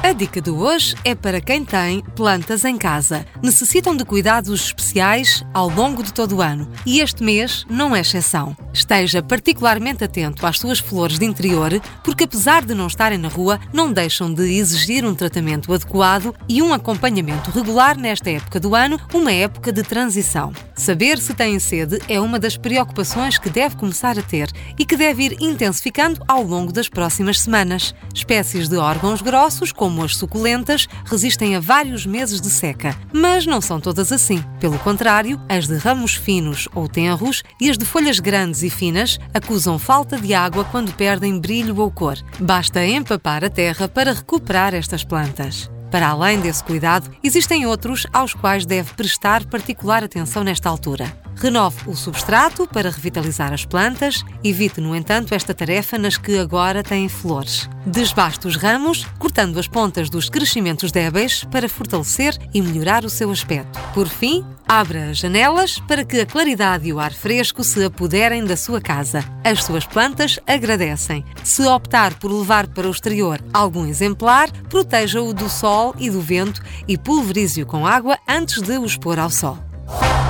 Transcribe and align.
A 0.00 0.12
dica 0.12 0.40
de 0.40 0.48
hoje 0.48 0.94
é 1.04 1.12
para 1.12 1.40
quem 1.40 1.64
tem 1.64 2.02
plantas 2.14 2.64
em 2.64 2.78
casa. 2.78 3.26
Necessitam 3.42 3.96
de 3.96 4.04
cuidados 4.04 4.66
especiais 4.66 5.44
ao 5.52 5.68
longo 5.68 6.04
de 6.04 6.12
todo 6.12 6.36
o 6.36 6.42
ano 6.42 6.70
e 6.86 7.00
este 7.00 7.22
mês 7.22 7.66
não 7.68 7.94
é 7.94 8.00
exceção. 8.00 8.56
Esteja 8.72 9.22
particularmente 9.22 10.04
atento 10.04 10.46
às 10.46 10.58
suas 10.58 10.78
flores 10.78 11.18
de 11.18 11.24
interior, 11.24 11.72
porque 12.04 12.24
apesar 12.24 12.64
de 12.64 12.74
não 12.74 12.86
estarem 12.86 13.18
na 13.18 13.28
rua, 13.28 13.58
não 13.72 13.92
deixam 13.92 14.32
de 14.32 14.44
exigir 14.56 15.04
um 15.04 15.16
tratamento 15.16 15.74
adequado 15.74 16.32
e 16.48 16.62
um 16.62 16.72
acompanhamento 16.72 17.50
regular 17.50 17.98
nesta 17.98 18.30
época 18.30 18.60
do 18.60 18.76
ano, 18.76 19.00
uma 19.12 19.32
época 19.32 19.72
de 19.72 19.82
transição. 19.82 20.52
Saber 20.76 21.18
se 21.18 21.34
têm 21.34 21.58
sede 21.58 21.98
é 22.08 22.20
uma 22.20 22.38
das 22.38 22.56
preocupações 22.56 23.36
que 23.36 23.50
deve 23.50 23.76
começar 23.76 24.16
a 24.16 24.22
ter 24.22 24.48
e 24.78 24.86
que 24.86 24.96
deve 24.96 25.24
ir 25.24 25.36
intensificando 25.40 26.22
ao 26.28 26.44
longo 26.44 26.72
das 26.72 26.88
próximas 26.88 27.40
semanas. 27.40 27.92
Espécies 28.14 28.68
de 28.68 28.76
órgãos 28.76 29.20
grossos, 29.20 29.72
como 29.72 29.87
as 30.02 30.16
suculentas, 30.16 30.86
resistem 31.04 31.56
a 31.56 31.60
vários 31.60 32.06
meses 32.06 32.40
de 32.40 32.50
seca, 32.50 32.96
mas 33.12 33.46
não 33.46 33.60
são 33.60 33.80
todas 33.80 34.12
assim. 34.12 34.42
Pelo 34.60 34.78
contrário, 34.78 35.40
as 35.48 35.66
de 35.66 35.76
ramos 35.76 36.14
finos 36.14 36.68
ou 36.74 36.88
tenros 36.88 37.42
e 37.60 37.70
as 37.70 37.78
de 37.78 37.84
folhas 37.84 38.20
grandes 38.20 38.62
e 38.62 38.70
finas 38.70 39.18
acusam 39.32 39.78
falta 39.78 40.18
de 40.18 40.34
água 40.34 40.64
quando 40.64 40.92
perdem 40.92 41.38
brilho 41.38 41.78
ou 41.78 41.90
cor. 41.90 42.18
Basta 42.38 42.84
empapar 42.84 43.44
a 43.44 43.50
terra 43.50 43.88
para 43.88 44.12
recuperar 44.12 44.74
estas 44.74 45.04
plantas. 45.04 45.70
Para 45.90 46.08
além 46.08 46.40
desse 46.40 46.62
cuidado, 46.62 47.10
existem 47.22 47.66
outros 47.66 48.06
aos 48.12 48.34
quais 48.34 48.66
deve 48.66 48.92
prestar 48.94 49.44
particular 49.46 50.04
atenção 50.04 50.44
nesta 50.44 50.68
altura. 50.68 51.27
Renove 51.40 51.88
o 51.88 51.94
substrato 51.94 52.66
para 52.66 52.90
revitalizar 52.90 53.52
as 53.52 53.64
plantas, 53.64 54.24
evite, 54.42 54.80
no 54.80 54.94
entanto, 54.94 55.32
esta 55.32 55.54
tarefa 55.54 55.96
nas 55.96 56.16
que 56.16 56.36
agora 56.36 56.82
têm 56.82 57.08
flores. 57.08 57.70
Desbaste 57.86 58.48
os 58.48 58.56
ramos, 58.56 59.06
cortando 59.20 59.56
as 59.58 59.68
pontas 59.68 60.10
dos 60.10 60.28
crescimentos 60.28 60.90
débeis 60.90 61.44
para 61.44 61.68
fortalecer 61.68 62.36
e 62.52 62.60
melhorar 62.60 63.04
o 63.04 63.08
seu 63.08 63.30
aspecto. 63.30 63.78
Por 63.94 64.08
fim, 64.08 64.44
abra 64.66 65.10
as 65.10 65.18
janelas 65.18 65.78
para 65.78 66.04
que 66.04 66.20
a 66.20 66.26
claridade 66.26 66.88
e 66.88 66.92
o 66.92 66.98
ar 66.98 67.12
fresco 67.12 67.62
se 67.62 67.84
apoderem 67.84 68.44
da 68.44 68.56
sua 68.56 68.80
casa. 68.80 69.24
As 69.44 69.62
suas 69.62 69.86
plantas 69.86 70.40
agradecem. 70.44 71.24
Se 71.44 71.62
optar 71.62 72.14
por 72.18 72.32
levar 72.32 72.66
para 72.66 72.88
o 72.88 72.90
exterior 72.90 73.40
algum 73.54 73.86
exemplar, 73.86 74.50
proteja-o 74.68 75.32
do 75.32 75.48
sol 75.48 75.94
e 76.00 76.10
do 76.10 76.20
vento 76.20 76.60
e 76.88 76.98
pulverize-o 76.98 77.64
com 77.64 77.86
água 77.86 78.18
antes 78.26 78.60
de 78.60 78.76
o 78.76 78.84
expor 78.84 79.20
ao 79.20 79.30
sol. 79.30 79.67